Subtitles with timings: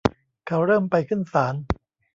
[0.47, 1.55] เขาเริ่มไปขึ้นศาล